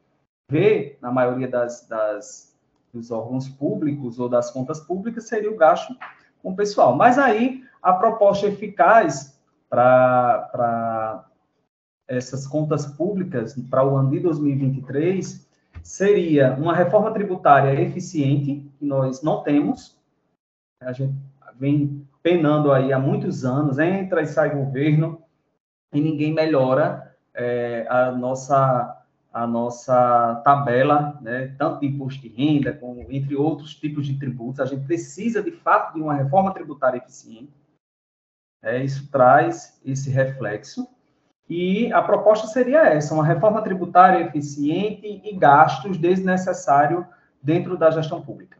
[0.49, 2.57] vê na maioria das, das,
[2.95, 5.93] dos órgãos públicos ou das contas públicas seria o gasto
[6.41, 6.95] com o pessoal.
[6.95, 9.37] Mas aí a proposta eficaz
[9.69, 11.25] para
[12.07, 15.50] essas contas públicas para o ano de 2023
[15.83, 19.99] seria uma reforma tributária eficiente, que nós não temos,
[20.81, 21.15] a gente
[21.57, 25.23] vem penando aí há muitos anos, entra e sai governo,
[25.93, 28.97] e ninguém melhora é, a nossa
[29.33, 34.59] a nossa tabela, né, tanto de imposto de renda, como entre outros tipos de tributos.
[34.59, 37.53] A gente precisa, de fato, de uma reforma tributária eficiente.
[38.63, 40.89] É, isso traz esse reflexo.
[41.51, 47.05] E a proposta seria essa: uma reforma tributária eficiente e gastos desnecessários
[47.43, 48.57] dentro da gestão pública.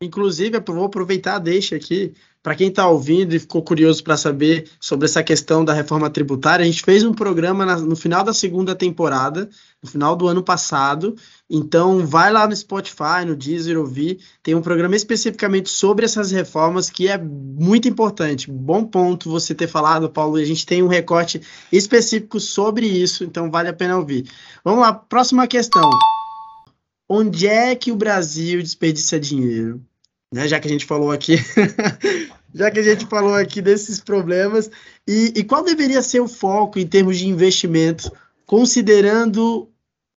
[0.00, 5.06] Inclusive, vou aproveitar, deixa aqui, para quem está ouvindo e ficou curioso para saber sobre
[5.06, 8.74] essa questão da reforma tributária, a gente fez um programa na, no final da segunda
[8.74, 9.48] temporada,
[9.80, 11.14] no final do ano passado.
[11.48, 14.18] Então, vai lá no Spotify, no Deezer ouvir.
[14.42, 18.50] Tem um programa especificamente sobre essas reformas que é muito importante.
[18.50, 20.36] Bom ponto você ter falado, Paulo.
[20.36, 24.28] A gente tem um recorte específico sobre isso, então vale a pena ouvir.
[24.64, 25.88] Vamos lá, próxima questão.
[27.08, 29.80] Onde é que o Brasil desperdiça dinheiro?
[30.32, 30.48] Né?
[30.48, 31.36] Já que a gente falou aqui,
[32.54, 34.70] já que a gente falou aqui desses problemas,
[35.06, 38.10] e, e qual deveria ser o foco em termos de investimento,
[38.46, 39.68] considerando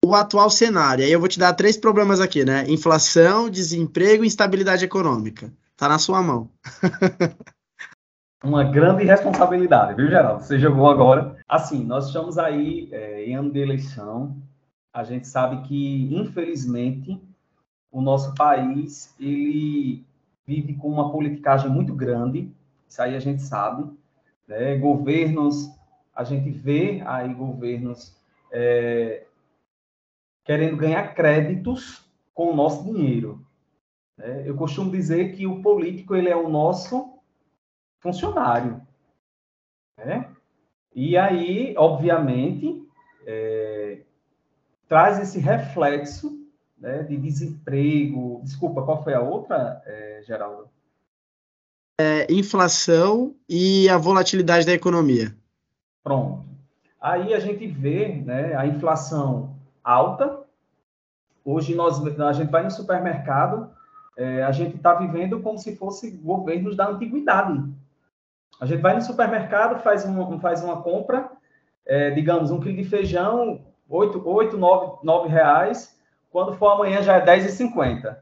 [0.06, 1.04] o atual cenário?
[1.04, 2.65] Aí eu vou te dar três problemas aqui, né?
[2.67, 5.52] Inflação, desemprego e instabilidade econômica.
[5.76, 6.49] Tá na sua mão.
[8.43, 10.43] Uma grande responsabilidade, viu, Geraldo?
[10.43, 11.38] Você jogou agora.
[11.47, 14.36] Assim, nós estamos aí é, em ano de eleição.
[14.93, 17.21] A gente sabe que, infelizmente,
[17.93, 20.03] o nosso país ele
[20.47, 22.51] vive com uma politicagem muito grande,
[22.89, 23.89] isso aí a gente sabe,
[24.47, 24.75] né?
[24.77, 25.69] governos,
[26.13, 28.19] a gente vê aí governos
[28.51, 29.27] é,
[30.43, 32.03] querendo ganhar créditos
[32.34, 33.45] com o nosso dinheiro.
[34.17, 34.41] Né?
[34.43, 37.13] Eu costumo dizer que o político ele é o nosso
[37.99, 38.82] funcionário,
[39.97, 40.29] né?
[40.95, 42.86] E aí, obviamente,
[43.25, 44.01] é,
[44.88, 46.42] traz esse reflexo
[46.84, 48.41] né, de desemprego.
[48.43, 50.67] Desculpa, qual foi a outra, é, Geraldo?
[51.98, 55.34] É, inflação e a volatilidade da economia.
[56.04, 56.43] Pronto.
[57.00, 60.41] Aí a gente vê né, a inflação alta.
[61.46, 63.72] Hoje nós, a gente vai no supermercado,
[64.17, 67.63] é, a gente está vivendo como se fosse governos da antiguidade.
[68.60, 71.32] A gente vai no supermercado, faz, um, faz uma compra,
[71.86, 75.98] é, digamos, um quilo de feijão, 8, 8 9, 9 reais,
[76.34, 78.17] quando for amanhã já é 10h50.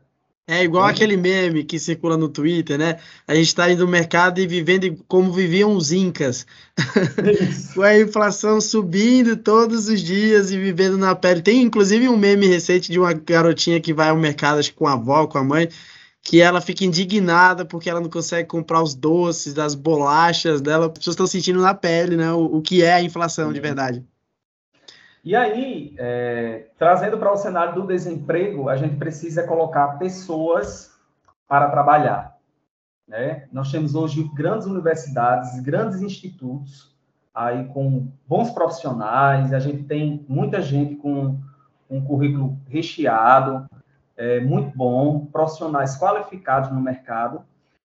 [0.45, 0.91] É igual Sim.
[0.91, 2.97] aquele meme que circula no Twitter, né?
[3.25, 6.45] A gente está indo no mercado e vivendo como viviam os incas.
[7.73, 11.41] Com a inflação subindo todos os dias e vivendo na pele.
[11.41, 14.93] Tem inclusive um meme recente de uma garotinha que vai ao mercado, acho com a
[14.93, 15.69] avó, com a mãe,
[16.21, 20.87] que ela fica indignada porque ela não consegue comprar os doces, as bolachas dela.
[20.87, 22.33] As pessoas estão sentindo na pele, né?
[22.33, 23.53] O, o que é a inflação Sim.
[23.53, 24.03] de verdade.
[25.23, 30.97] E aí, é, trazendo para o cenário do desemprego, a gente precisa colocar pessoas
[31.47, 32.37] para trabalhar.
[33.07, 33.47] Né?
[33.51, 36.95] Nós temos hoje grandes universidades, grandes institutos,
[37.33, 41.39] aí com bons profissionais, a gente tem muita gente com
[41.89, 43.69] um currículo recheado,
[44.17, 47.43] é, muito bom, profissionais qualificados no mercado,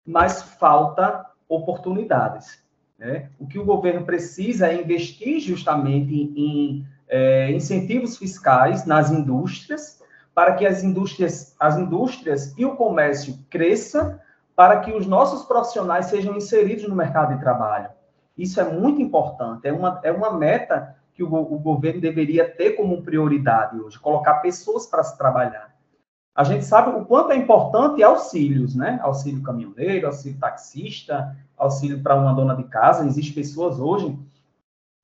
[0.05, 2.63] mas falta oportunidades.
[2.97, 3.29] Né?
[3.37, 10.01] O que o governo precisa é investir justamente em é, incentivos fiscais nas indústrias,
[10.33, 14.17] para que as indústrias, as indústrias e o comércio cresçam,
[14.55, 17.89] para que os nossos profissionais sejam inseridos no mercado de trabalho.
[18.37, 22.71] Isso é muito importante, é uma, é uma meta que o, o governo deveria ter
[22.71, 25.75] como prioridade hoje, colocar pessoas para se trabalhar.
[26.33, 28.97] A gente sabe o quanto é importante auxílios, né?
[29.03, 33.05] Auxílio caminhoneiro, auxílio taxista, auxílio para uma dona de casa.
[33.05, 34.17] Existem pessoas hoje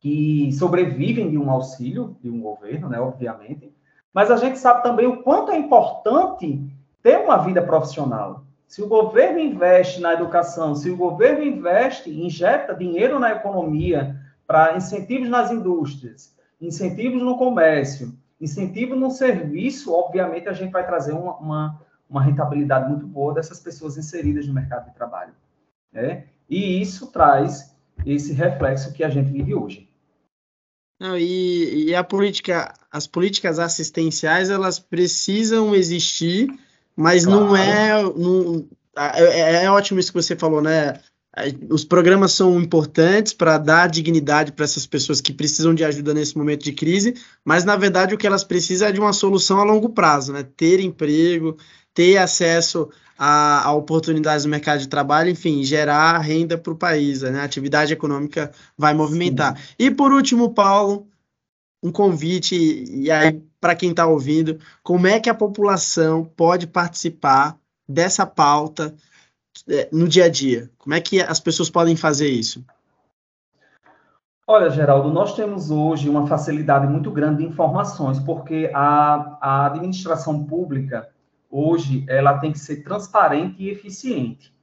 [0.05, 2.99] que sobrevivem de um auxílio de um governo, né?
[2.99, 3.75] Obviamente.
[4.13, 6.63] Mas a gente sabe também o quanto é importante
[7.01, 8.43] ter uma vida profissional.
[8.67, 14.77] Se o governo investe na educação, se o governo investe, injeta dinheiro na economia para
[14.77, 21.35] incentivos nas indústrias, incentivos no comércio, incentivo no serviço, obviamente a gente vai trazer uma,
[21.37, 25.33] uma, uma rentabilidade muito boa dessas pessoas inseridas no mercado de trabalho.
[25.91, 26.25] Né?
[26.47, 27.75] E isso traz
[28.05, 29.94] esse reflexo que a gente vive hoje.
[30.99, 36.47] Não, e, e a política, as políticas assistenciais, elas precisam existir,
[36.95, 37.45] mas claro.
[37.47, 40.99] não é, não, é, é ótimo isso que você falou, né?
[41.69, 46.37] Os programas são importantes para dar dignidade para essas pessoas que precisam de ajuda nesse
[46.37, 49.65] momento de crise, mas na verdade o que elas precisam é de uma solução a
[49.65, 50.47] longo prazo, né?
[50.55, 51.57] Ter emprego,
[51.93, 57.21] ter acesso a, a oportunidades no mercado de trabalho, enfim, gerar renda para o país,
[57.21, 57.39] né?
[57.39, 59.57] A atividade econômica vai movimentar.
[59.57, 59.63] Sim.
[59.79, 61.07] E por último, Paulo,
[61.81, 67.57] um convite, e aí para quem está ouvindo, como é que a população pode participar
[67.87, 68.93] dessa pauta
[69.67, 70.69] é, no dia a dia?
[70.77, 72.63] Como é que as pessoas podem fazer isso?
[74.47, 80.43] Olha, Geraldo, nós temos hoje uma facilidade muito grande de informações, porque a, a administração
[80.43, 81.09] pública,
[81.49, 84.53] hoje, ela tem que ser transparente e eficiente.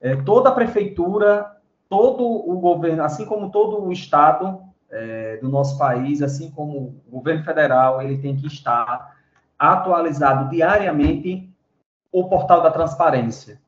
[0.00, 1.56] É, toda a prefeitura,
[1.88, 7.10] todo o governo, assim como todo o Estado é, do nosso país, assim como o
[7.10, 9.16] governo federal, ele tem que estar
[9.58, 11.50] atualizado diariamente
[12.10, 13.60] o portal da transparência.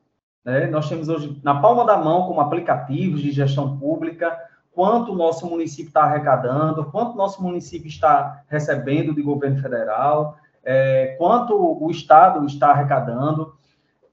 [0.43, 0.67] Né?
[0.67, 4.37] Nós temos hoje na palma da mão, como aplicativos de gestão pública,
[4.71, 10.37] quanto o nosso município está arrecadando, quanto o nosso município está recebendo de governo federal,
[10.63, 13.55] é, quanto o Estado está arrecadando.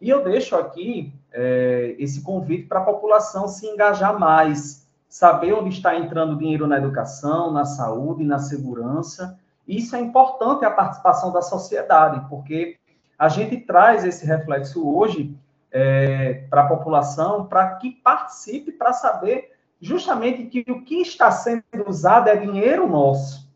[0.01, 5.71] E eu deixo aqui é, esse convite para a população se engajar mais, saber onde
[5.71, 9.39] está entrando dinheiro na educação, na saúde, na segurança.
[9.67, 12.77] Isso é importante a participação da sociedade, porque
[13.19, 15.37] a gente traz esse reflexo hoje
[15.71, 21.63] é, para a população, para que participe, para saber justamente que o que está sendo
[21.87, 23.50] usado é dinheiro nosso.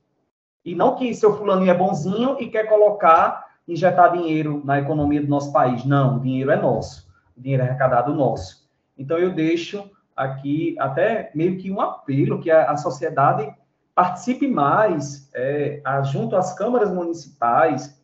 [0.64, 5.28] E não que seu fulaninho é bonzinho e quer colocar, injetar dinheiro na economia do
[5.28, 5.84] nosso país.
[5.84, 7.06] Não, o dinheiro é nosso.
[7.36, 8.68] O dinheiro é arrecadado nosso.
[8.96, 13.52] Então, eu deixo aqui até meio que um apelo que a, a sociedade
[13.94, 18.00] participe mais, é, junto às câmaras municipais,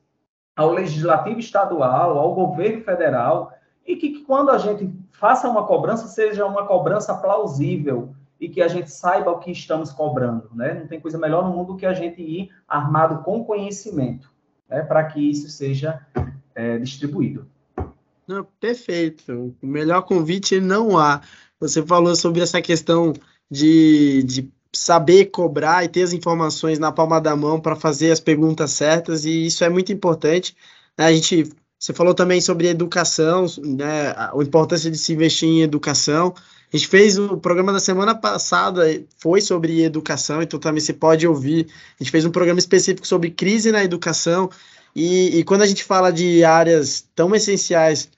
[0.54, 3.52] ao legislativo estadual, ao governo federal,
[3.86, 8.68] e que quando a gente faça uma cobrança, seja uma cobrança plausível e que a
[8.68, 10.74] gente saiba o que estamos cobrando, né?
[10.74, 14.30] Não tem coisa melhor no mundo do que a gente ir armado com conhecimento,
[14.68, 14.82] né?
[14.82, 16.01] Para que isso seja
[16.55, 17.47] é, distribuído.
[18.26, 19.55] Não, perfeito.
[19.61, 21.20] O melhor convite não há.
[21.59, 23.12] Você falou sobre essa questão
[23.51, 28.20] de, de saber cobrar e ter as informações na palma da mão para fazer as
[28.20, 30.57] perguntas certas, e isso é muito importante.
[30.97, 31.07] Né?
[31.07, 36.34] A gente você falou também sobre educação, né, a importância de se investir em educação.
[36.73, 38.85] A gente fez o programa da semana passada,
[39.18, 41.66] foi sobre educação, então também você pode ouvir.
[41.99, 44.49] A gente fez um programa específico sobre crise na educação.
[44.95, 48.09] E, e quando a gente fala de áreas tão essenciais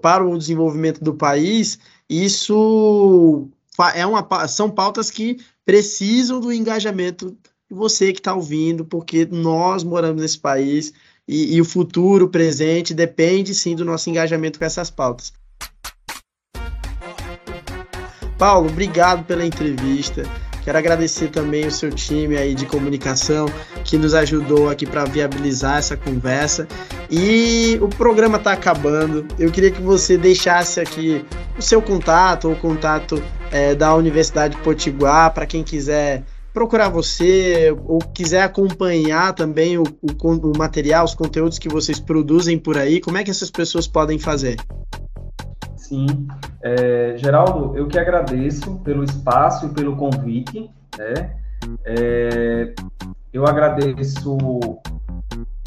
[0.00, 3.48] para o desenvolvimento do país, isso
[3.94, 7.30] é uma, são pautas que precisam do engajamento
[7.70, 10.92] de você que está ouvindo, porque nós moramos nesse país,
[11.26, 15.32] e, e o futuro, presente, depende sim do nosso engajamento com essas pautas.
[18.44, 20.22] Paulo, obrigado pela entrevista.
[20.62, 23.46] Quero agradecer também o seu time aí de comunicação
[23.82, 26.68] que nos ajudou aqui para viabilizar essa conversa.
[27.10, 29.26] E o programa está acabando.
[29.38, 31.24] Eu queria que você deixasse aqui
[31.58, 36.22] o seu contato ou o contato é, da Universidade Potiguar para quem quiser
[36.52, 42.58] procurar você ou quiser acompanhar também o, o, o, material, os conteúdos que vocês produzem
[42.58, 44.56] por aí, como é que essas pessoas podem fazer?
[45.84, 46.06] Sim,
[46.62, 51.36] é, Geraldo, eu que agradeço pelo espaço e pelo convite, né?
[51.84, 52.74] É,
[53.30, 54.38] eu agradeço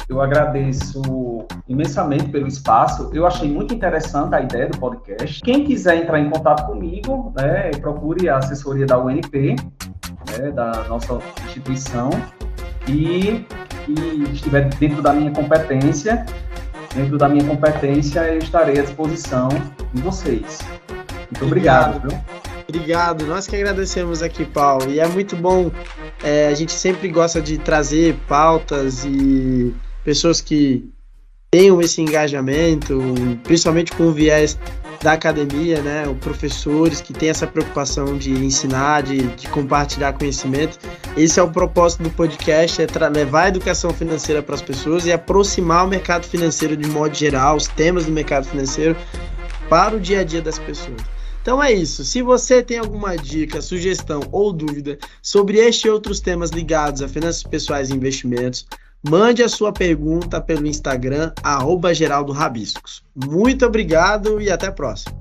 [0.08, 3.10] eu agradeço imensamente pelo espaço.
[3.12, 5.40] Eu achei muito interessante a ideia do podcast.
[5.42, 9.54] Quem quiser entrar em contato comigo, né, procure a assessoria da UNP,
[10.30, 12.10] né, da nossa instituição,
[12.88, 13.46] e,
[13.86, 16.24] e estiver dentro da minha competência,
[16.94, 19.48] dentro da minha competência, eu estarei à disposição
[19.92, 20.58] de vocês.
[21.30, 21.96] Muito obrigado.
[21.96, 22.48] obrigado.
[22.68, 24.90] Obrigado, nós que agradecemos aqui, Paulo.
[24.90, 25.70] E é muito bom,
[26.22, 29.74] é, a gente sempre gosta de trazer pautas e
[30.04, 30.86] pessoas que
[31.50, 32.98] tenham esse engajamento,
[33.42, 34.58] principalmente com o viés
[35.02, 36.08] da academia, né?
[36.08, 40.78] Os professores que têm essa preocupação de ensinar, de, de compartilhar conhecimento.
[41.16, 45.12] Esse é o propósito do podcast, é levar a educação financeira para as pessoas e
[45.12, 48.96] aproximar o mercado financeiro de modo geral, os temas do mercado financeiro
[49.68, 51.00] para o dia a dia das pessoas.
[51.40, 52.04] Então é isso.
[52.04, 57.08] Se você tem alguma dica, sugestão ou dúvida sobre este e outros temas ligados a
[57.08, 58.66] finanças pessoais e investimentos,
[59.02, 61.90] mande a sua pergunta pelo Instagram, arroba.
[63.14, 65.18] Muito obrigado e até a próxima.